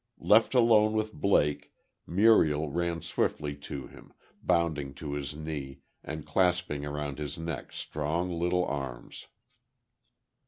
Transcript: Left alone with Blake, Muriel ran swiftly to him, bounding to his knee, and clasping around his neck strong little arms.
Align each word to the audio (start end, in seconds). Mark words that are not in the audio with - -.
Left 0.17 0.55
alone 0.55 0.93
with 0.93 1.13
Blake, 1.13 1.71
Muriel 2.07 2.71
ran 2.71 3.03
swiftly 3.03 3.55
to 3.57 3.85
him, 3.85 4.13
bounding 4.41 4.95
to 4.95 5.13
his 5.13 5.35
knee, 5.35 5.81
and 6.03 6.25
clasping 6.25 6.83
around 6.83 7.19
his 7.19 7.37
neck 7.37 7.71
strong 7.71 8.31
little 8.31 8.65
arms. 8.65 9.27